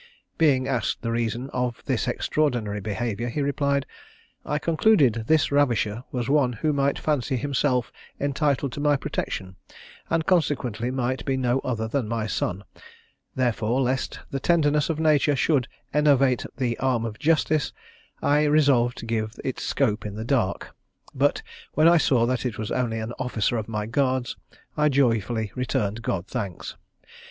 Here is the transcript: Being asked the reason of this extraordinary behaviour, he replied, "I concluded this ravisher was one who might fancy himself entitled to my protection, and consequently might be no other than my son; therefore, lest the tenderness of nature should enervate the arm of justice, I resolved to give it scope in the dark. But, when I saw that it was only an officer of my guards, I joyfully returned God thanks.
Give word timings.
Being 0.39 0.67
asked 0.67 1.03
the 1.03 1.11
reason 1.11 1.51
of 1.51 1.83
this 1.85 2.07
extraordinary 2.07 2.81
behaviour, 2.81 3.29
he 3.29 3.39
replied, 3.43 3.85
"I 4.43 4.57
concluded 4.57 5.25
this 5.27 5.51
ravisher 5.51 6.03
was 6.11 6.27
one 6.27 6.53
who 6.53 6.73
might 6.73 6.97
fancy 6.97 7.37
himself 7.37 7.91
entitled 8.19 8.71
to 8.71 8.79
my 8.79 8.95
protection, 8.95 9.57
and 10.09 10.25
consequently 10.25 10.89
might 10.89 11.23
be 11.23 11.37
no 11.37 11.59
other 11.59 11.87
than 11.87 12.07
my 12.07 12.25
son; 12.25 12.63
therefore, 13.35 13.79
lest 13.79 14.21
the 14.31 14.39
tenderness 14.39 14.89
of 14.89 14.99
nature 14.99 15.35
should 15.35 15.67
enervate 15.93 16.45
the 16.57 16.79
arm 16.79 17.05
of 17.05 17.19
justice, 17.19 17.71
I 18.23 18.45
resolved 18.45 18.97
to 18.97 19.05
give 19.05 19.35
it 19.43 19.59
scope 19.59 20.03
in 20.03 20.15
the 20.15 20.25
dark. 20.25 20.75
But, 21.13 21.43
when 21.75 21.87
I 21.87 21.97
saw 21.97 22.25
that 22.25 22.43
it 22.43 22.57
was 22.57 22.71
only 22.71 22.97
an 22.97 23.13
officer 23.19 23.55
of 23.55 23.69
my 23.69 23.85
guards, 23.85 24.35
I 24.75 24.89
joyfully 24.89 25.51
returned 25.53 26.01
God 26.01 26.25
thanks. 26.27 26.75